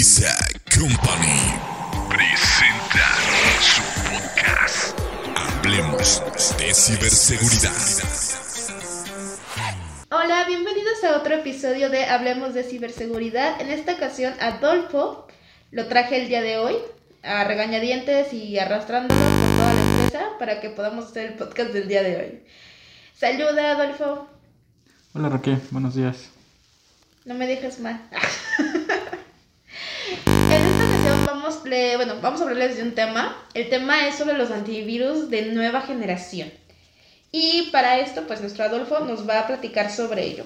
[0.00, 0.34] Pizza
[0.74, 1.52] Company
[2.08, 3.06] presenta
[3.60, 4.98] su podcast.
[5.36, 6.22] Hablemos
[6.56, 7.70] de ciberseguridad.
[10.10, 13.60] Hola, bienvenidos a otro episodio de Hablemos de ciberseguridad.
[13.60, 15.26] En esta ocasión, Adolfo
[15.70, 16.76] lo traje el día de hoy
[17.22, 21.88] a regañadientes y arrastrándolo por toda la empresa para que podamos hacer el podcast del
[21.88, 22.42] día de hoy.
[23.14, 24.30] Saluda, Adolfo.
[25.12, 26.30] Hola Raquel, buenos días.
[27.26, 28.00] No me dejes mal.
[31.30, 33.36] vamos, le- bueno, vamos a hablarles de un tema.
[33.54, 36.50] El tema es sobre los antivirus de nueva generación.
[37.32, 40.44] Y para esto, pues nuestro Adolfo nos va a platicar sobre ello.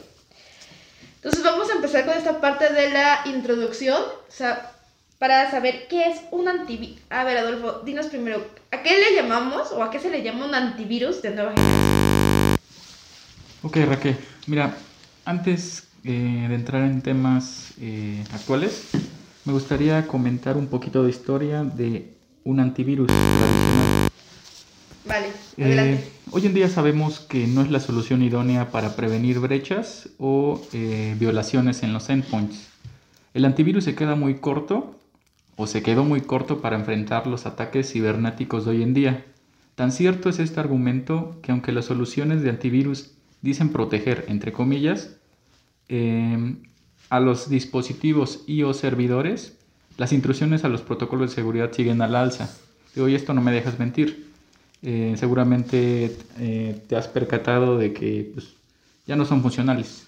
[1.17, 4.71] Entonces vamos a empezar con esta parte de la introducción, o sea,
[5.19, 6.99] para saber qué es un antivirus.
[7.09, 10.45] A ver, Adolfo, dinos primero, ¿a qué le llamamos o a qué se le llama
[10.47, 12.59] un antivirus de nueva generación?
[13.63, 14.75] Ok Raquel, mira,
[15.25, 18.83] antes eh, de entrar en temas eh, actuales,
[19.45, 22.15] me gustaría comentar un poquito de historia de
[22.45, 24.11] un antivirus tradicional.
[25.07, 26.09] Vale, Eh, adelante.
[26.31, 31.15] hoy en día sabemos que no es la solución idónea para prevenir brechas o eh,
[31.19, 32.69] violaciones en los endpoints.
[33.35, 34.99] El antivirus se queda muy corto
[35.57, 39.25] o se quedó muy corto para enfrentar los ataques cibernéticos de hoy en día.
[39.75, 43.11] Tan cierto es este argumento que aunque las soluciones de antivirus
[43.43, 45.17] dicen proteger, entre comillas,
[45.89, 46.57] eh,
[47.11, 49.55] a los dispositivos y o servidores,
[49.97, 52.51] las intrusiones a los protocolos de seguridad siguen al alza.
[52.97, 54.33] Y hoy esto no me dejas mentir.
[54.83, 58.49] Eh, seguramente eh, te has percatado de que pues,
[59.07, 60.07] ya no son funcionales.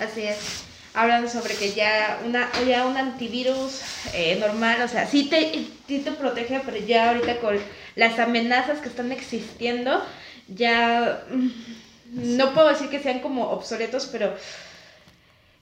[0.00, 0.64] Así es.
[0.92, 3.80] Hablan sobre que ya, una, ya un antivirus
[4.12, 7.56] eh, normal, o sea, sí te, sí te protege, pero ya ahorita con
[7.96, 10.04] las amenazas que están existiendo,
[10.46, 14.36] ya mm, no puedo decir que sean como obsoletos, pero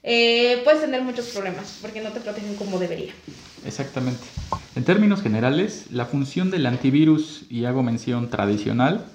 [0.03, 3.13] eh, puedes tener muchos problemas porque no te protegen como debería.
[3.65, 4.21] Exactamente.
[4.75, 9.05] En términos generales, la función del antivirus, y hago mención tradicional,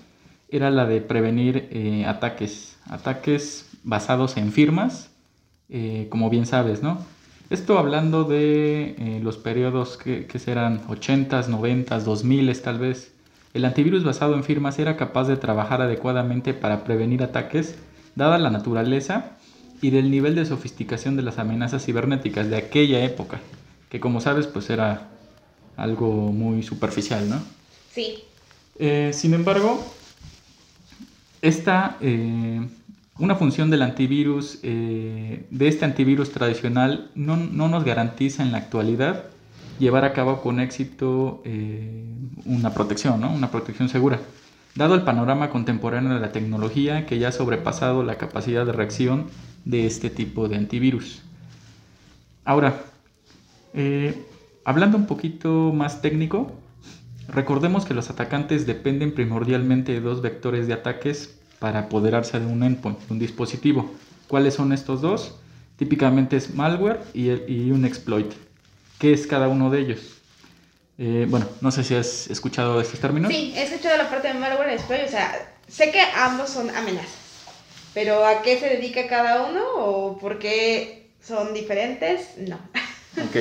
[0.49, 5.11] era la de prevenir eh, ataques, ataques basados en firmas,
[5.69, 6.99] eh, como bien sabes, ¿no?
[7.51, 13.13] Esto hablando de eh, los periodos que, serán 80s, 90s, 2000 tal vez.
[13.55, 17.77] El antivirus basado en firmas era capaz de trabajar adecuadamente para prevenir ataques,
[18.15, 19.38] dada la naturaleza
[19.81, 23.41] y del nivel de sofisticación de las amenazas cibernéticas de aquella época,
[23.91, 25.09] que como sabes pues era
[25.77, 27.41] algo muy superficial, ¿no?
[27.93, 28.25] Sí,
[28.81, 29.85] Eh, sin embargo,
[31.43, 32.61] esta, eh,
[33.19, 38.59] una función del antivirus, eh, de este antivirus tradicional, no, no nos garantiza en la
[38.59, 39.25] actualidad
[39.79, 42.05] llevar a cabo con éxito eh,
[42.45, 43.33] una protección, ¿no?
[43.33, 44.21] una protección segura.
[44.75, 49.27] Dado el panorama contemporáneo de la tecnología que ya ha sobrepasado la capacidad de reacción
[49.65, 51.23] de este tipo de antivirus.
[52.45, 52.81] Ahora,
[53.75, 54.25] eh,
[54.65, 56.53] hablando un poquito más técnico,
[57.29, 62.63] recordemos que los atacantes dependen primordialmente de dos vectores de ataques para apoderarse de un
[62.63, 63.93] endpoint, un dispositivo.
[64.29, 65.39] ¿Cuáles son estos dos?
[65.77, 68.33] Típicamente es malware y, y un exploit.
[68.99, 70.18] ¿Qué es cada uno de ellos?
[70.99, 73.33] Eh, bueno, no sé si has escuchado estos términos.
[73.33, 76.69] sí, he escuchado la parte de malware y exploit, o sea, sé que ambos son
[76.71, 77.13] amenazas,
[77.95, 82.37] pero ¿a qué se dedica cada uno o por qué son diferentes?
[82.39, 82.59] No.
[83.17, 83.37] Ok,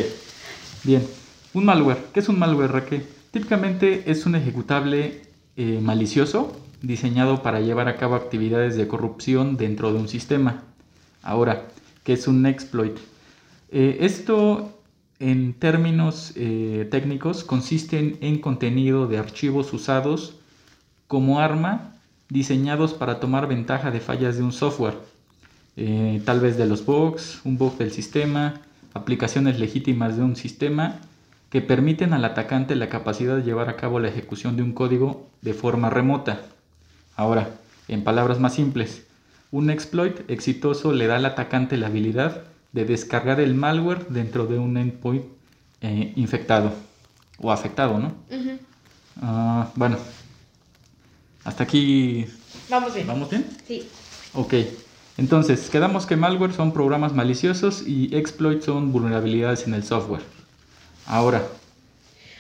[0.84, 1.06] bien.
[1.54, 2.06] Un malware.
[2.12, 3.06] ¿Qué es un malware, Raquel?
[3.30, 5.22] Típicamente es un ejecutable
[5.56, 10.64] eh, malicioso diseñado para llevar a cabo actividades de corrupción dentro de un sistema.
[11.22, 11.64] Ahora,
[12.04, 12.98] ¿qué es un exploit?
[13.72, 14.77] Eh, esto,
[15.20, 20.36] en términos eh, técnicos, consiste en, en contenido de archivos usados
[21.08, 21.94] como arma
[22.30, 24.96] diseñados para tomar ventaja de fallas de un software.
[25.76, 28.62] Eh, tal vez de los bugs, un bug del sistema,
[28.94, 31.00] aplicaciones legítimas de un sistema
[31.50, 35.30] que permiten al atacante la capacidad de llevar a cabo la ejecución de un código
[35.42, 36.42] de forma remota.
[37.16, 37.52] Ahora,
[37.88, 39.06] en palabras más simples,
[39.52, 44.58] un exploit exitoso le da al atacante la habilidad de descargar el malware dentro de
[44.60, 45.26] un endpoint
[45.82, 46.72] eh, infectado
[47.40, 48.14] o afectado, ¿no?
[49.22, 49.98] Ah, bueno,
[51.44, 52.26] hasta aquí
[52.70, 53.08] Vamos bien.
[53.08, 53.46] vamos bien.
[53.68, 53.88] Sí.
[54.34, 54.54] Ok,
[55.18, 60.22] entonces quedamos que malware son programas maliciosos y exploits son vulnerabilidades en el software.
[61.08, 61.42] Ahora,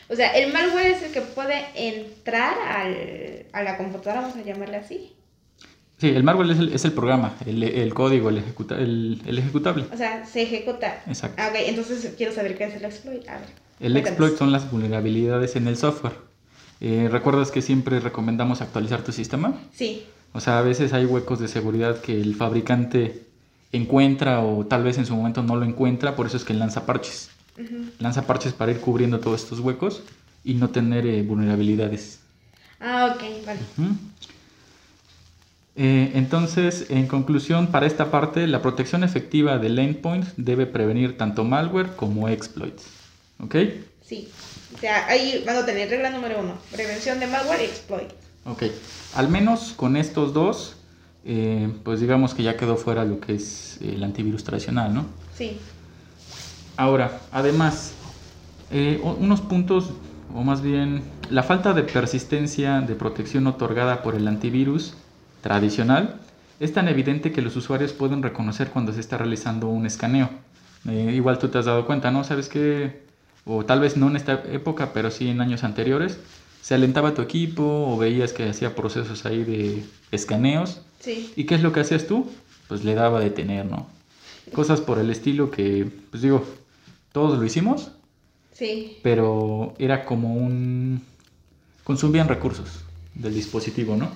[0.09, 4.41] O sea, el malware es el que puede entrar al, a la computadora, vamos a
[4.41, 5.13] llamarle así.
[5.97, 9.37] Sí, el malware es el, es el programa, el, el código, el, ejecuta- el- el
[9.39, 9.85] ejecutable.
[9.93, 11.03] O sea, se ejecuta.
[11.07, 11.41] Exacto.
[11.41, 13.27] Ah, ok, entonces quiero saber qué es el exploit.
[13.29, 13.49] A ver.
[13.79, 14.07] El cuéntanos.
[14.07, 16.13] exploit son las vulnerabilidades en el software.
[16.81, 19.53] Eh, ¿Recuerdas que siempre recomendamos actualizar tu sistema?
[19.73, 20.03] Sí,
[20.33, 23.23] O sea, a veces hay huecos de seguridad que el fabricante
[23.71, 26.85] encuentra o tal vez en su momento no lo encuentra, por eso es que lanza
[26.85, 27.29] parches.
[27.99, 30.03] Lanza parches para ir cubriendo todos estos huecos
[30.43, 32.19] y no tener eh, vulnerabilidades.
[32.79, 33.59] Ah, ok, vale.
[33.77, 33.95] Ujú.
[35.79, 41.43] Eh, entonces, en conclusión, para esta parte, la protección efectiva del endpoint debe prevenir tanto
[41.43, 42.83] malware como exploits.
[43.39, 43.55] ¿Ok?
[44.01, 44.27] Sí.
[44.75, 46.53] O sea, ahí van a tener regla número uno.
[46.71, 48.09] Prevención de malware y exploit.
[48.45, 48.63] Ok.
[49.13, 50.77] Al menos con estos dos,
[51.23, 55.05] eh, pues digamos que ya quedó fuera lo que es el antivirus tradicional, ¿no?
[55.37, 55.59] Sí.
[56.75, 57.91] Ahora, además,
[58.71, 59.91] eh, unos puntos,
[60.33, 64.95] o más bien, la falta de persistencia de protección otorgada por el antivirus
[65.41, 66.19] tradicional
[66.59, 70.29] es tan evidente que los usuarios pueden reconocer cuando se está realizando un escaneo.
[70.87, 72.23] Eh, igual tú te has dado cuenta, ¿no?
[72.23, 73.01] ¿Sabes qué?
[73.45, 76.19] O tal vez no en esta época, pero sí en años anteriores,
[76.61, 80.81] se alentaba tu equipo o veías que hacía procesos ahí de escaneos.
[80.99, 81.31] Sí.
[81.35, 82.29] ¿Y qué es lo que hacías tú?
[82.67, 83.87] Pues le daba a detener, ¿no?
[84.53, 86.43] Cosas por el estilo que, pues digo,
[87.11, 87.91] todos lo hicimos,
[88.51, 88.97] Sí.
[89.03, 91.03] pero era como un...
[91.83, 92.79] consumían recursos
[93.13, 94.09] del dispositivo, ¿no?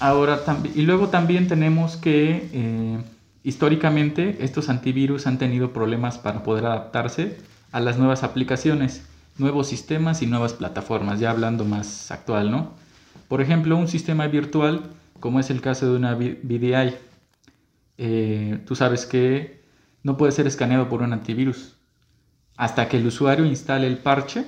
[0.00, 0.40] Ahora
[0.74, 2.98] y luego también tenemos que eh,
[3.42, 7.38] históricamente estos antivirus han tenido problemas para poder adaptarse
[7.72, 9.04] a las nuevas aplicaciones,
[9.38, 12.72] nuevos sistemas y nuevas plataformas, ya hablando más actual, ¿no?
[13.28, 14.82] Por ejemplo, un sistema virtual,
[15.20, 16.94] como es el caso de una VDI,
[17.98, 19.62] eh, tú sabes que
[20.02, 21.74] no puede ser escaneado por un antivirus
[22.56, 24.44] hasta que el usuario instale el parche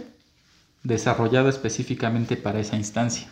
[0.83, 3.29] desarrollado específicamente para esa instancia,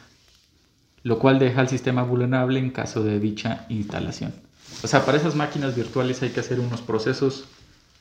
[1.05, 4.35] lo cual deja al sistema vulnerable en caso de dicha instalación.
[4.83, 7.45] O sea, para esas máquinas virtuales hay que hacer unos procesos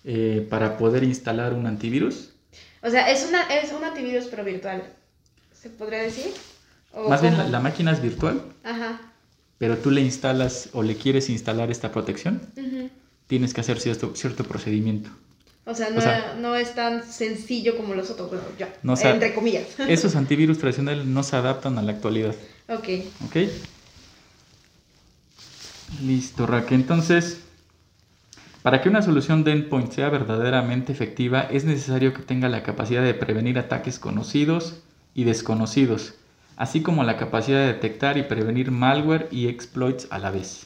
[0.05, 2.29] eh, para poder instalar un antivirus.
[2.81, 4.83] O sea, es, una, es un antivirus pero virtual.
[5.53, 6.25] ¿Se podría decir?
[6.93, 8.99] ¿O Más bien, la, la máquina es virtual, Ajá.
[9.57, 12.41] pero tú le instalas o le quieres instalar esta protección,
[13.27, 15.09] tienes que hacer cierto, cierto procedimiento.
[15.65, 18.93] O sea, no, O sea- no es tan sencillo como los otros, bueno, ya, No,
[18.93, 19.65] o sea, entre comillas.
[19.87, 22.35] Esos antivirus tradicionales no se adaptan a la actualidad.
[22.69, 22.87] Ok.
[23.25, 23.37] ¿Ok?
[26.01, 26.75] Listo, Raque.
[26.75, 27.39] Entonces,
[28.63, 33.03] para que una solución de endpoint sea verdaderamente efectiva, es necesario que tenga la capacidad
[33.03, 34.81] de prevenir ataques conocidos
[35.13, 36.15] y desconocidos,
[36.55, 40.65] así como la capacidad de detectar y prevenir malware y exploits a la vez.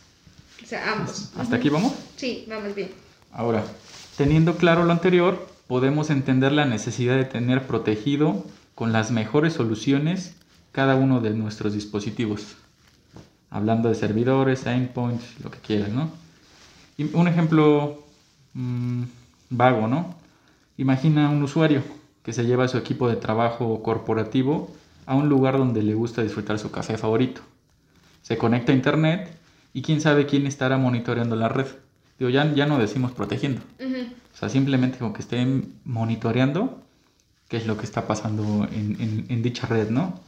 [0.64, 1.32] O sea, ambos.
[1.38, 1.94] ¿Hasta aquí vamos?
[2.16, 2.92] Sí, vamos bien.
[3.32, 3.64] Ahora,
[4.16, 8.46] teniendo claro lo anterior, podemos entender la necesidad de tener protegido
[8.76, 10.36] con las mejores soluciones
[10.72, 12.56] cada uno de nuestros dispositivos.
[13.50, 16.10] Hablando de servidores, endpoints, lo que quieras, ¿no?
[16.98, 18.04] Y un ejemplo
[18.54, 19.04] mm,
[19.52, 20.16] vago, ¿no?
[20.78, 21.82] Imagina un usuario
[22.24, 24.70] que se lleva su equipo de trabajo corporativo
[25.06, 27.42] a un lugar donde le gusta disfrutar su café favorito.
[28.22, 29.32] Se conecta a internet
[29.74, 31.68] y quién sabe quién estará monitoreando la red.
[32.20, 33.62] Digo, ya, ya no decimos protegiendo.
[33.80, 34.08] Ujú.
[34.34, 36.82] O sea, simplemente con que estén monitoreando
[37.48, 40.20] qué es lo que está pasando en, en- en dicha red, ¿no?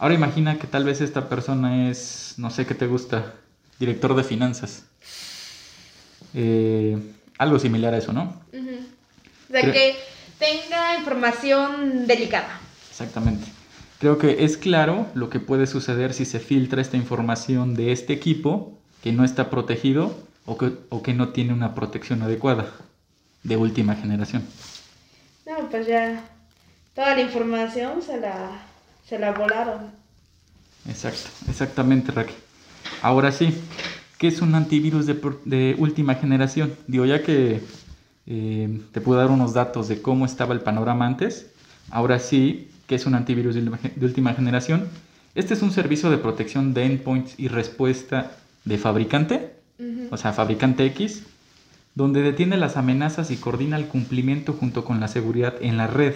[0.00, 3.34] Ahora imagina que tal vez esta persona es, no sé qué te gusta,
[3.78, 4.84] director de finanzas.
[6.32, 6.96] Eh,
[7.36, 8.34] algo similar a eso, ¿no?
[8.50, 8.78] Ujú.
[9.48, 9.96] O sea, Creo- que
[10.38, 12.58] tenga información delicada.
[12.90, 13.46] Exactamente.
[13.98, 18.14] Creo que es claro lo que puede suceder si se filtra esta información de este
[18.14, 20.16] equipo que no está protegido
[20.46, 22.70] o que, o que no tiene una protección adecuada
[23.42, 24.46] de última generación.
[25.44, 26.24] No, pues ya
[26.94, 28.62] toda la información se la,
[29.10, 29.90] se la volaron.
[30.88, 32.36] Exacto, exactamente, Raquel.
[33.02, 33.52] Ahora sí,
[34.18, 36.72] ¿qué es un antivirus de, de última generación?
[36.86, 37.60] Digo, ya que
[38.26, 41.50] eh, te puedo dar unos datos de cómo estaba el panorama antes,
[41.90, 44.88] ahora sí, ¿qué es un antivirus de, de última generación?
[45.34, 49.54] Este es un servicio de protección de endpoints y respuesta de fabricante,
[50.12, 51.24] o sea, fabricante X,
[51.96, 56.14] donde detiene las amenazas y coordina el cumplimiento junto con la seguridad en la red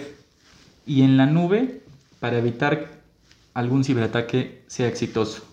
[0.85, 1.81] y en la nube
[2.19, 2.89] para evitar
[3.53, 5.43] algún ciberataque sea exitoso.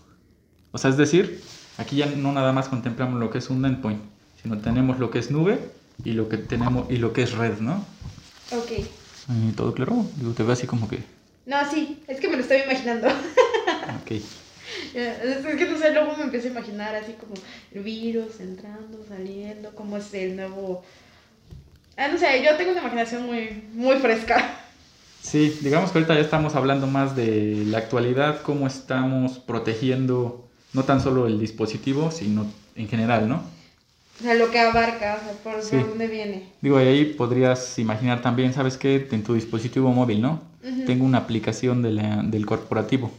[0.73, 1.42] O sea, es decir,
[1.78, 4.02] aquí ya no nada más contemplamos lo que es un endpoint,
[4.42, 5.59] sino tenemos lo que es nube
[6.04, 7.85] y lo que tenemos y lo que es red, ¿no?
[8.50, 8.71] Ok.
[8.73, 10.04] Eh, ¿Todo claro?
[10.16, 10.99] Digo, te veo así como que,
[11.47, 13.09] No, sí, es que me lo estoy imaginando.
[14.02, 14.12] ok.
[14.95, 17.35] Es que no sé, luego me empiezo a imaginar así como
[17.73, 20.83] el virus entrando, saliendo, cómo es el nuevo...
[21.97, 24.62] Ah, no sé, yo tengo una imaginación muy, muy fresca.
[25.22, 30.82] Sí, digamos que ahorita ya estamos hablando más de la actualidad, cómo estamos protegiendo no
[30.84, 33.36] tan solo el dispositivo, sino en general, ¿no?
[34.20, 35.76] O sea, lo que abarca, o sea, por, Sí.
[35.76, 36.48] dónde viene.
[36.60, 39.08] Digo, ahí podrías imaginar también, ¿sabes qué?
[39.12, 40.40] En tu dispositivo móvil, ¿no?
[40.68, 40.84] Ujú.
[40.86, 43.12] Tengo una aplicación de la- del corporativo.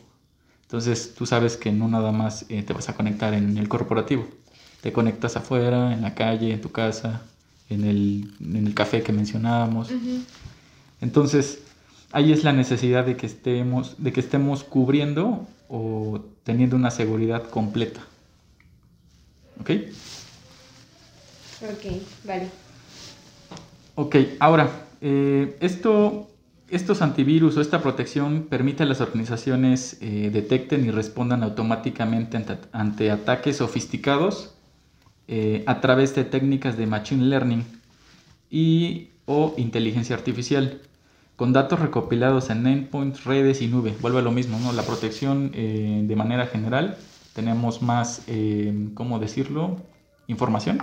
[0.64, 4.28] Entonces tú sabes que no nada más eh, te vas a conectar en el corporativo.
[4.82, 7.22] Te conectas afuera, en la calle, en tu casa,
[7.70, 9.90] en el, en el café que mencionábamos.
[9.92, 10.20] Ujú.
[11.02, 11.60] Entonces,
[12.14, 17.50] ahí es la necesidad de que estemos, de que estemos cubriendo o teniendo una seguridad
[17.50, 18.02] completa.
[19.60, 19.72] ¿Ok?
[21.62, 22.50] Ok, vale.
[23.96, 24.70] Ok, ahora,
[25.02, 26.30] eh, esto,
[26.70, 32.58] estos antivirus o esta protección permite a las organizaciones eh, detecten y respondan automáticamente ante,
[32.72, 34.54] ante ataques sofisticados
[35.28, 37.64] eh, a través de técnicas de machine learning
[38.52, 40.82] y o inteligencia artificial
[41.36, 43.96] con datos recopilados en endpoints, redes y nube.
[44.02, 44.72] Vuelve a lo mismo, ¿no?
[44.74, 46.98] La protección eh, de manera general,
[47.34, 49.78] tenemos más, eh, ¿cómo decirlo?
[50.28, 50.82] Información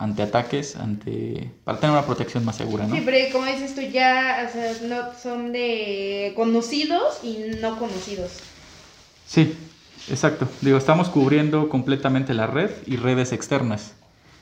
[0.00, 2.94] ante ataques, ante para tener una protección más segura, ¿no?
[2.94, 8.38] Sí, pero como dices tú, ya o sea, no, son de conocidos y no conocidos.
[9.26, 9.54] Sí,
[10.08, 10.48] exacto.
[10.62, 13.92] Digo, estamos cubriendo completamente la red y redes externas.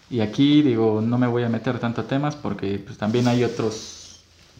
[0.08, 3.42] Y aquí, digo, no me voy a meter tanto a temas porque pues, también hay
[3.42, 3.97] otros...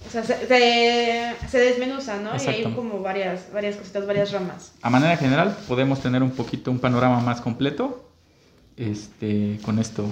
[0.07, 2.31] O sea, se, se, se desmenuza, ¿no?
[2.37, 4.73] Y hay como varias, varias cositas, varias ramas.
[4.81, 8.09] A manera general, podemos tener un poquito un panorama más completo
[8.77, 10.07] este, con esto,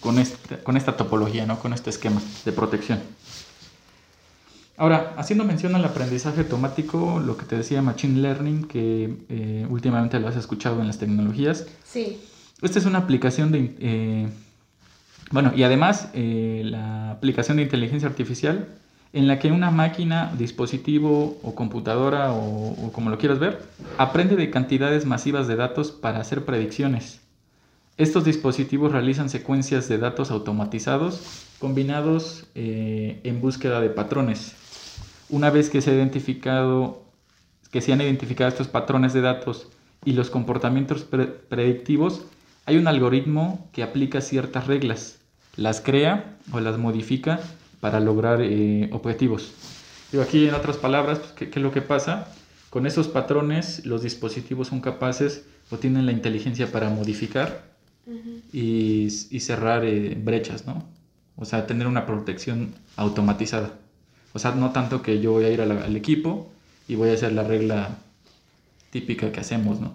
[0.00, 1.58] con esta, con esta topología, ¿no?
[1.58, 3.00] Con este esquema de protección.
[4.76, 10.18] Ahora, haciendo mención al aprendizaje automático, lo que te decía Machine Learning, que eh, últimamente
[10.18, 12.20] lo has escuchado en las tecnologías, Sí.
[12.62, 13.74] Esta es una aplicación de...
[13.78, 14.28] eh,
[15.34, 18.68] bueno, y además eh, la aplicación de inteligencia artificial
[19.12, 23.66] en la que una máquina, dispositivo o computadora o, como lo quieras ver,
[23.98, 27.20] aprende de cantidades masivas de datos para hacer predicciones.
[27.96, 31.20] Estos dispositivos realizan secuencias de datos automatizados
[31.58, 34.54] combinados eh, en búsqueda de patrones.
[35.28, 35.96] Una vez que se han
[38.00, 39.66] identificado estos patrones de datos
[40.04, 42.22] y los comportamientos pre- predictivos,
[42.66, 45.18] hay un algoritmo que aplica ciertas reglas,
[45.56, 47.40] las crea o las modifica
[47.80, 49.52] para lograr eh, objetivos.
[50.10, 52.28] Digo, aquí en otras palabras, pues, ¿qué, qué es lo que pasa?
[52.70, 57.72] Con esos patrones los dispositivos son capaces o tienen la inteligencia para modificar
[58.52, 60.84] y, y cerrar eh, brechas, ¿no?
[61.36, 63.78] O sea, tener una protección automatizada.
[64.32, 66.50] O sea, no tanto que yo voy a ir al equipo
[66.86, 67.96] y voy a hacer la regla
[68.90, 69.94] típica que hacemos, ¿no?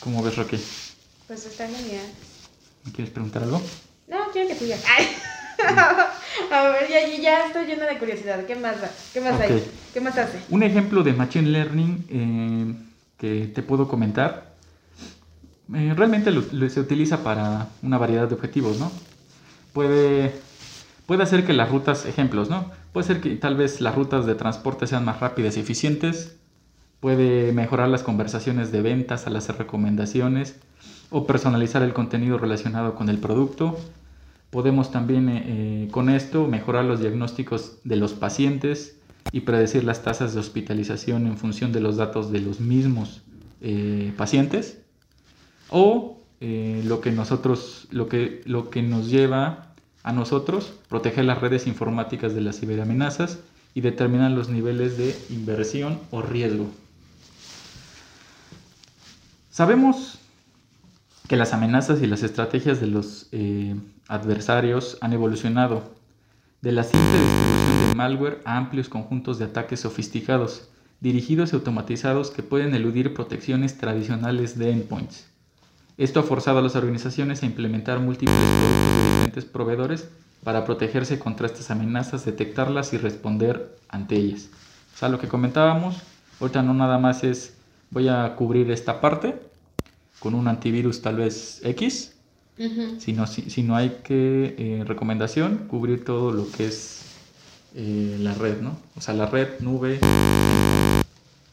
[0.00, 0.58] ¿Cómo ves, Roque?
[1.26, 2.06] Pues está genial.
[2.84, 3.60] ¿Me quieres preguntar algo?
[4.08, 4.64] No, quiero que tú.
[4.64, 5.06] Ay.
[6.50, 8.44] A ver, ya, ya- estoy llena de curiosidad.
[8.46, 8.76] ¿Qué más?
[9.12, 9.52] ¿Qué más hay?
[9.52, 9.62] Ok.
[9.94, 10.40] ¿Qué más hace?
[10.50, 12.74] Un ejemplo de Machine Learning eh,
[13.18, 14.52] que te puedo comentar,
[15.74, 18.90] eh, realmente lo- lo- se utiliza para una variedad de objetivos, ¿no?
[19.72, 20.34] Puede,
[21.06, 22.70] puede hacer que las rutas, ejemplos, ¿no?
[22.92, 26.36] Puede ser que tal vez las rutas de transporte sean más rápidas y eficientes,
[27.00, 30.56] puede mejorar las conversaciones de ventas al hacer recomendaciones
[31.12, 33.78] o personalizar el contenido relacionado con el producto.
[34.50, 38.96] Podemos también eh, eh, con esto mejorar los diagnósticos de los pacientes
[39.30, 43.22] y predecir las tasas de hospitalización en función de los datos de los mismos
[43.60, 44.78] eh, pacientes.
[45.68, 51.68] O lo que nosotros, lo que, lo que nos lleva a nosotros, proteger las redes
[51.68, 53.38] informáticas de las ciberamenazas
[53.74, 56.66] y determinar los niveles de inversión o riesgo.
[59.50, 60.18] Sabemos
[61.32, 63.74] que las amenazas y las estrategias de los eh,
[64.06, 65.82] adversarios han evolucionado
[66.60, 70.68] de la simple distribución de malware a amplios conjuntos de ataques sofisticados,
[71.00, 75.26] dirigidos y automatizados que pueden eludir protecciones tradicionales de endpoints.
[75.96, 80.08] Esto ha forzado a las organizaciones a implementar múltiples productos de diferentes proveedores
[80.44, 84.50] para protegerse contra estas amenazas, detectarlas y responder ante ellas.
[84.94, 85.96] O sea, lo que comentábamos,
[86.42, 87.54] ahorita no nada más es
[87.90, 89.50] voy a cubrir esta parte
[90.22, 92.12] con un antivirus tal vez X,
[92.56, 93.00] Ujú.
[93.00, 97.00] sino, si, sino hay que, eh, recomendación, cubrir todo lo que es
[97.74, 98.76] eh, la red, ¿no?
[98.96, 99.98] O sea, la red, nube,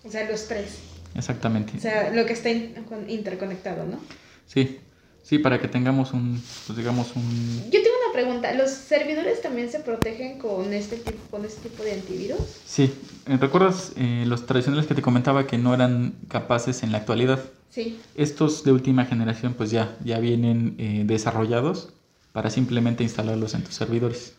[0.05, 0.77] O sea, los tres.
[1.15, 1.73] exactamente.
[1.77, 3.97] O sea, lo que está in- con- interconectado, ¿no?
[4.45, 4.77] Sí,
[5.23, 7.63] sí, para que tengamos un, pues digamos, un...
[7.71, 8.53] Yo tengo una pregunta.
[8.53, 12.39] ¿Los servidores también se protegen con este tipo, con este tipo de antivirus?
[12.67, 12.91] Sí,
[13.25, 17.39] ¿recuerdas eh, los tradicionales que te comentaba que no eran capaces en la actualidad?
[17.69, 17.99] Sí.
[18.15, 21.93] Estos de última generación pues ya, ya vienen eh, desarrollados
[22.33, 24.33] para simplemente instalarlos en tus servidores.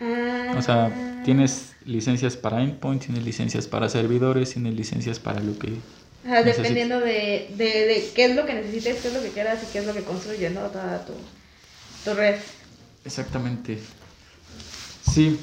[0.00, 0.54] Ah.
[0.56, 5.72] O sea, tienes licencias para endpoint, tienes licencias para servidores, tienes licencias para lo que...
[6.24, 9.62] Ajá, dependiendo de, de, de qué es lo que necesites, qué es lo que quieras
[9.62, 10.60] y qué es lo que construye, ¿no?
[10.62, 11.12] Toda tu,
[12.04, 12.36] tu red.
[13.04, 13.78] Exactamente.
[15.12, 15.38] Sí.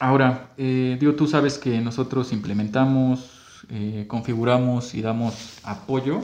[0.00, 3.33] Ahora, eh, digo, tú sabes que nosotros implementamos,
[3.70, 6.22] eh, configuramos y damos apoyo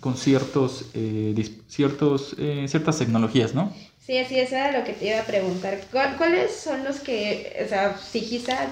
[0.00, 1.34] con ciertos, eh,
[1.68, 3.72] ciertos, eh, ciertas tecnologías, ¿no?
[3.98, 5.88] Sí, así es, era lo que te iba a preguntar.
[5.90, 8.68] ¿Cuál- ¿Cuáles son los que, o sea, si quizá,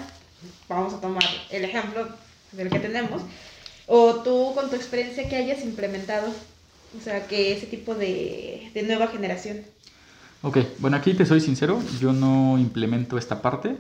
[0.69, 2.19] vamos a tomar el ejemplo
[2.53, 3.23] del que tenemos,
[3.87, 6.35] o tú con tu experiencia que hayas implementado,
[6.93, 9.67] o sea, que ese tipo de, de nueva generación?
[10.43, 13.79] Ok, bueno, aquí te soy sincero, yo no implemento esta parte,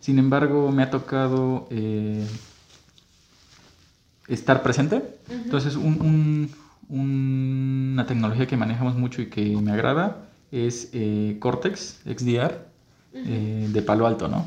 [0.00, 2.26] sin embargo me ha tocado eh,
[4.28, 6.50] estar presente, entonces un- un-
[6.88, 10.18] una tecnología que manejamos mucho y que me agrada
[10.52, 12.52] es eh, Cortex XDR
[13.14, 14.46] eh, de Palo Alto, ¿no?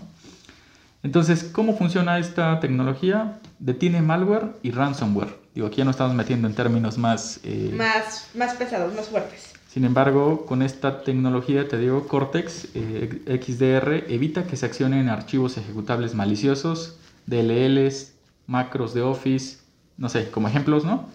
[1.01, 3.39] Entonces, ¿cómo funciona esta tecnología?
[3.59, 5.33] Detiene malware y ransomware.
[5.55, 7.39] Digo, aquí ya no estamos metiendo en términos más...
[7.43, 9.53] eh, Más, más pesados, más fuertes.
[9.69, 15.57] sin embargo, con esta tecnología, te digo, Cortex eh, XDR evita que se accionen archivos
[15.57, 18.13] ejecutables maliciosos, DLLs,
[18.47, 19.57] macros de Office,
[19.99, 21.05] no sé, como ejemplos, ¿no?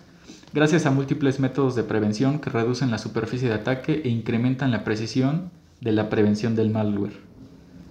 [0.53, 4.85] Gracias a múltiples métodos de prevención que reducen la superficie de ataque e incrementan la
[4.85, 5.51] precisión
[5.81, 7.19] de la prevención del malware.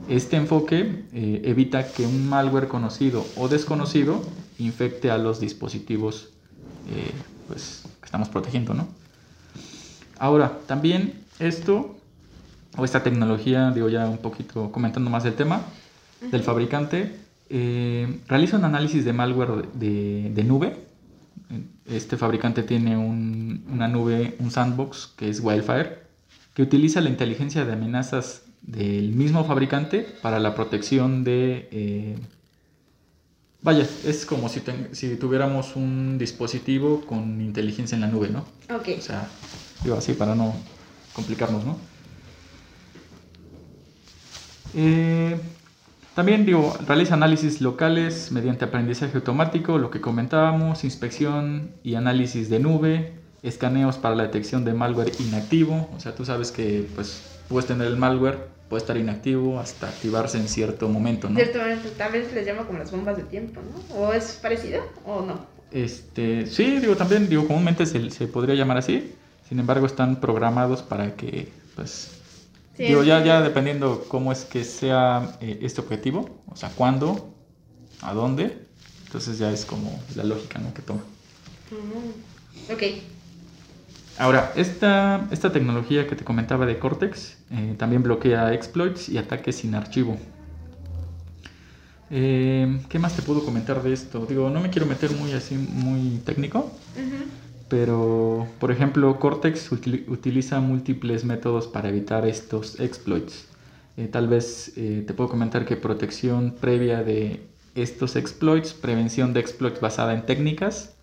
[0.07, 4.21] Este enfoque eh, evita que un malware conocido o desconocido
[4.59, 6.29] infecte a los dispositivos
[6.89, 7.11] eh,
[7.47, 8.87] pues, que estamos protegiendo, ¿no?
[10.19, 11.97] Ahora, también esto,
[12.77, 15.63] o esta tecnología, digo ya un poquito comentando más del tema,
[16.31, 17.22] del fabricante,
[17.55, 20.69] eh, realiza un análisis de malware de, de nube.
[21.85, 25.99] Este fabricante tiene un- una nube, un sandbox, que es Wildfire,
[26.55, 31.67] que utiliza la inteligencia de amenazas del mismo fabricante para la protección de...
[31.71, 32.15] eh,
[33.61, 38.45] vaya, es como si, ten- si tuviéramos un dispositivo con inteligencia en la nube, ¿no?
[38.75, 38.87] Ok.
[38.97, 39.27] O sea,
[39.83, 40.53] digo así para no
[41.13, 41.77] complicarnos, ¿no?
[44.75, 45.39] Eh,
[46.15, 52.59] también digo, realiza análisis locales mediante aprendizaje automático, lo que comentábamos, inspección y análisis de
[52.59, 57.67] nube, escaneos para la detección de malware inactivo, o sea, tú sabes que pues puedes
[57.67, 61.35] tener el malware, puede estar inactivo hasta activarse en cierto momento, ¿no?
[61.35, 63.95] Ciertamente, tal vez les llama como las bombas de tiempo, ¿no?
[63.95, 65.45] ¿O es parecido o no?
[65.71, 69.13] Este, sí, digo, también, digo, comúnmente se, se podría llamar así,
[69.49, 72.22] sin embargo están programados para que, pues,
[72.75, 77.35] Sí, digo, ya, ya dependiendo cómo es que sea eh, este objetivo, o sea, cuándo,
[78.01, 78.67] a dónde,
[79.05, 80.73] entonces ya es como la lógica, ¿no?
[80.73, 81.01] Que toma.
[82.71, 82.83] Ok.
[84.17, 89.57] Ahora, esta, esta tecnología que te comentaba de Cortex eh, también bloquea exploits y ataques
[89.57, 90.17] sin archivo.
[92.09, 94.25] Eh, ¿Qué más te puedo comentar de esto?
[94.27, 97.25] Digo, no me quiero meter muy así, muy técnico, Ujú.
[97.73, 103.45] Pero por ejemplo, Cortex util- utiliza múltiples métodos para evitar estos exploits.
[103.97, 107.41] Eh, tal vez eh, te puedo comentar que protección previa de
[107.73, 110.93] estos exploits, prevención de exploits basada en técnicas,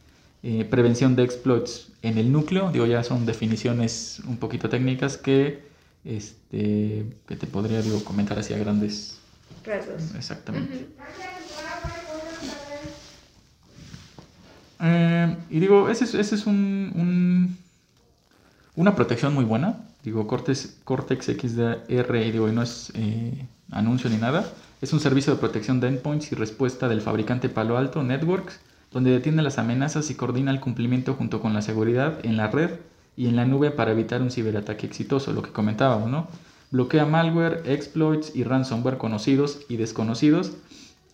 [0.44, 5.64] eh, prevención de exploits en el núcleo, digo ya son definiciones un poquito técnicas que,
[6.04, 9.18] este, que te podría digo, comentar así a grandes
[9.66, 10.14] Rasgos.
[10.14, 10.74] exactamente.
[10.76, 10.84] Ujú.
[14.82, 17.56] Eh, y digo, ese es, un, un-
[18.76, 19.80] una protección muy buena.
[20.02, 24.50] Digo, Cortex, Cortex XDR, y digo, y no es eh, anuncio ni nada.
[24.80, 28.60] Es un servicio de protección de endpoints y respuesta del fabricante Palo Alto Networks,
[28.92, 32.70] donde detiene las amenazas y coordina el cumplimiento junto con la seguridad en la red
[33.16, 36.28] y en la nube para evitar un ciberataque exitoso, lo que comentábamos, ¿no?
[36.70, 40.52] Bloquea malware, exploits y ransomware conocidos y desconocidos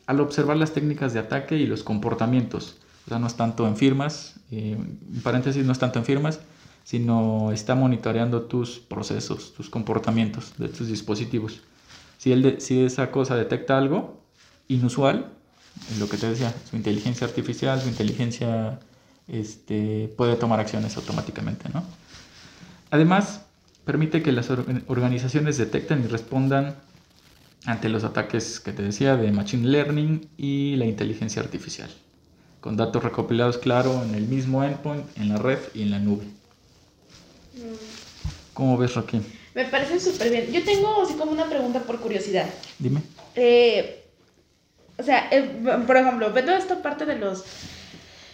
[0.06, 2.76] al observar las técnicas de ataque y los comportamientos.
[3.06, 6.40] O sea, no es tanto en firmas, eh, en paréntesis, no es tanto en firmas,
[6.84, 11.60] sino está monitoreando tus procesos, tus comportamientos de tus dispositivos.
[12.18, 12.32] Si,
[12.82, 14.22] esa cosa detecta algo
[14.68, 15.32] inusual,
[15.92, 18.80] en lo que te decía, su inteligencia artificial, su inteligencia
[19.28, 21.68] este, puede tomar acciones automáticamente.
[21.74, 21.82] ¿no?
[22.90, 23.42] Además,
[23.84, 26.76] permite que las or- organizaciones detecten y respondan
[27.66, 31.90] ante los ataques que te decía de Machine Learning y la inteligencia artificial,
[32.66, 36.24] con datos recopilados, claro, en el mismo endpoint, en la red y en la nube.
[38.54, 39.22] ¿Cómo ves, Raquel?
[39.54, 40.50] Me parece súper bien.
[40.50, 42.46] Yo tengo así como una pregunta por curiosidad.
[42.80, 43.02] Dime.
[43.36, 44.02] Eh,
[44.98, 45.48] o sea, eh,
[45.86, 47.44] por ejemplo, viendo esta parte de los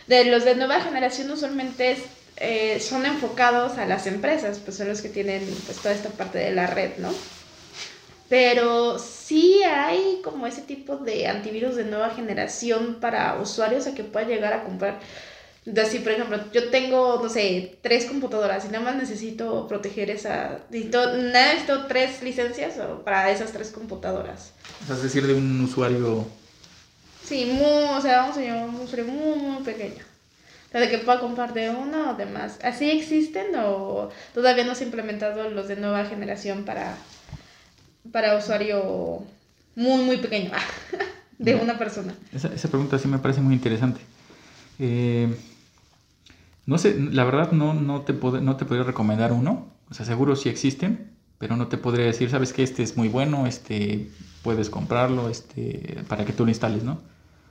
[0.07, 1.99] de los de nueva generación usualmente es,
[2.39, 6.39] eh, son enfocados a las empresas, pues son los que tienen pues toda esta parte
[6.39, 7.11] de la red, ¿no?
[8.33, 14.05] Pero sí hay como ese tipo de antivirus de nueva generación para usuarios a que
[14.05, 15.01] pueda llegar a comprar.
[15.79, 20.61] Así, por ejemplo, yo tengo, no sé, tres computadoras y nada más necesito proteger esa.
[20.71, 24.53] Necesito, nada, necesito tres licencias o para esas tres computadoras.
[24.83, 26.25] O sea, es decir, de un usuario...
[27.23, 30.03] Sí, muy, o sea, vamos a llamar un usuario muy, muy pequeño.
[30.69, 32.59] O sea, de que pueda comprar de uno o de más.
[32.65, 36.97] ¿Así existen o todavía no se han implementado los de nueva generación para,
[38.11, 39.23] para usuario
[39.77, 40.51] muy, muy pequeño
[41.39, 42.15] de una persona?
[42.33, 44.01] Esa, esa pregunta sí me parece muy interesante.
[44.79, 45.35] Eh,
[46.67, 49.67] no sé, la verdad no, no, te pod- no te podría recomendar uno.
[49.91, 53.09] O sea, seguro sí existen, pero no te podría decir, sabes que este es muy
[53.09, 54.11] bueno, este
[54.43, 57.01] puedes comprarlo, este para que tú lo instales, ¿no?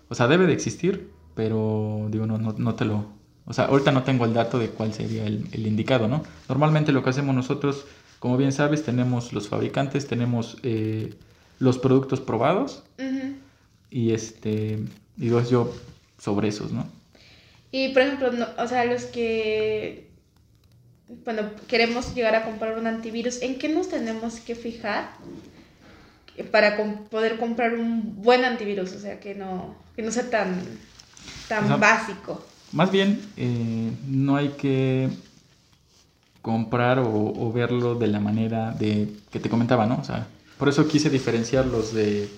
[0.10, 3.06] O sea, debe de existir, pero digo, no, no, no te lo...
[3.46, 6.24] O sea, ahorita no tengo el dato de cuál sería el, el indicado, ¿no?
[6.48, 7.86] Normalmente lo que hacemos nosotros,
[8.22, 11.16] como bien sabes, tenemos los fabricantes, tenemos eh,
[11.58, 13.34] los productos probados Ujú.
[13.90, 14.78] y este,
[15.16, 15.74] digo yo
[16.20, 16.86] sobre esos, ¿no?
[17.72, 20.08] Y por ejemplo, no- o sea, los que,
[21.26, 25.10] bueno, queremos llegar a comprar un antivirus, ¿en qué nos tenemos que fijar
[26.52, 28.94] para com- poder comprar un buen antivirus?
[28.94, 30.62] O sea, que no, que no sea tan,
[31.48, 32.46] tan O sea, básico.
[32.72, 35.10] Más bien, eh, no hay que
[36.42, 40.00] comprar o, o verlo de la manera de que te comentaba, ¿no?
[40.00, 40.28] O sea,
[40.58, 42.30] por eso quise diferenciar los de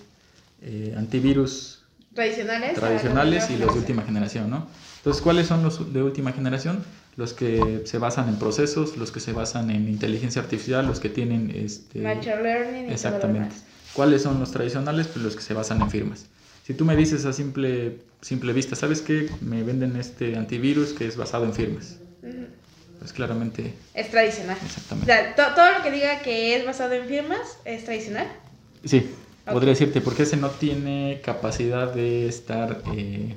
[0.62, 1.80] eh, antivirus
[2.14, 3.50] Tradicionales.
[3.50, 4.68] y los de última generación, ¿no?
[4.98, 6.84] Entonces, ¿cuáles son los de última generación?
[7.18, 11.10] Los que se basan en procesos, los que se basan en inteligencia artificial, los que
[11.10, 13.56] tienen este Machine learning y todo lo Exactamente.
[13.94, 15.08] ¿Cuáles son los tradicionales?
[15.08, 16.28] Pues los que se basan en firmas.
[16.66, 19.30] Si tú me dices a simple, simple vista, ¿sabes qué?
[19.42, 21.98] Me venden este antivirus que es basado en firmas.
[23.04, 24.56] Pues claramente, Es tradicional.
[24.62, 25.12] O exactamente.
[25.12, 28.28] sea, to- todo lo que diga que es basado en firmas es tradicional.
[28.86, 29.12] Sí,
[29.44, 33.36] podría decirte, porque ese no tiene capacidad de estar eh,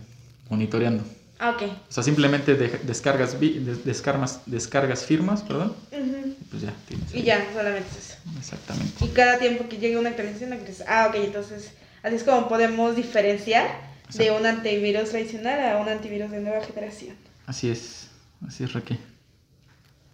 [0.50, 1.02] monitoreando.
[1.40, 1.62] Ah, ok.
[1.64, 6.28] O sea, simplemente de- descargas, des- descargas, descargas firmas, perdón, Ujú.
[6.40, 7.12] y pues ya tienes.
[7.12, 8.18] Y ya, solamente es eso.
[8.38, 9.04] Exactamente.
[9.04, 11.72] Y cada tiempo que llegue una actualización, actualiza- Ah, ok, entonces
[12.04, 13.66] así es como podemos diferenciar
[14.14, 17.16] de un antivirus tradicional a un antivirus de nueva generación.
[17.46, 18.06] Así es,
[18.46, 18.98] así es, Raquel.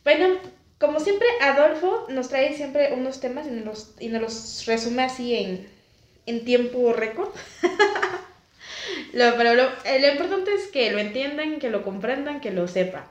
[0.04, 0.36] Bueno,
[0.78, 5.36] como siempre, Adolfo nos trae siempre unos temas y nos los, y nos resume así
[5.36, 5.68] en,
[6.26, 7.30] en tiempo récord.
[9.12, 13.04] Pero lo, eh, lo importante es que lo entiendan, que lo comprendan, que lo sepan.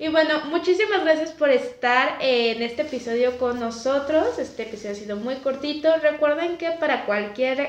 [0.00, 4.38] Y bueno, muchísimas gracias por estar en este episodio con nosotros.
[4.38, 5.96] Este episodio ha sido muy cortito.
[5.98, 7.68] Recuerden que para cualquier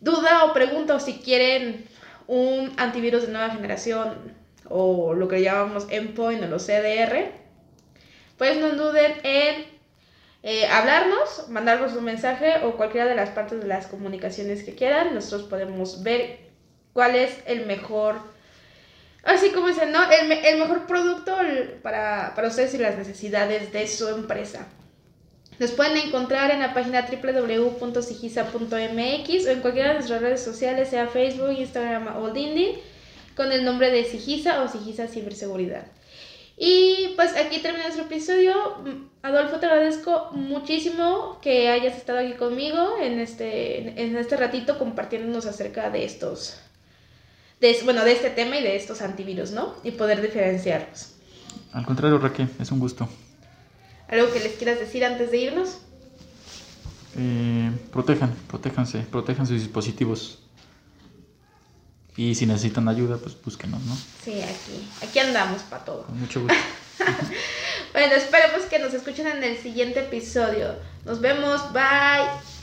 [0.00, 1.86] duda o pregunta o si quieren
[2.26, 4.35] un antivirus de nueva generación
[4.68, 7.30] o lo que llamamos endpoint o los CDR,
[8.36, 9.66] pues no duden en
[10.42, 15.14] eh, hablarnos, mandarnos un mensaje o cualquiera de las partes de las comunicaciones que quieran.
[15.14, 16.38] Nosotros podemos ver
[16.92, 18.16] cuál es el mejor,
[19.24, 20.00] así como dicen, ¿no?
[20.10, 21.36] El, el mejor producto
[21.82, 24.66] para, para ustedes y las necesidades de su empresa.
[25.58, 31.08] Nos pueden encontrar en la página www.sigisa.mx o en cualquiera de nuestras redes sociales, sea
[31.08, 32.76] Facebook, Instagram o LinkedIn,
[33.36, 35.86] con el nombre de Sigisa o Sigisa Ciberseguridad.
[36.58, 38.54] Y pues aquí termina nuestro episodio.
[39.22, 45.44] Adolfo, te agradezco muchísimo que hayas estado aquí conmigo en este, en este ratito compartiéndonos
[45.44, 46.58] acerca de estos,
[47.60, 49.74] de, bueno, de este tema y de estos antivirus, ¿no?
[49.84, 51.12] Y poder diferenciarlos.
[51.72, 53.06] Al contrario, Raquel, es un gusto.
[54.08, 55.78] ¿Algo que les quieras decir antes de irnos?
[57.18, 60.45] Eh, protejan, protéjanse, protejan sus dispositivos.
[62.16, 63.94] Y si necesitan ayuda, pues búsquenos, ¿no?
[64.24, 66.04] Sí, aquí, aquí andamos para todo.
[66.04, 66.56] Con mucho gusto.
[67.92, 70.74] Bueno, esperemos que nos escuchen en el siguiente episodio.
[71.06, 72.55] Nos vemos, bye.